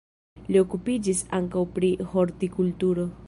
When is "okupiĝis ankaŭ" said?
0.61-1.63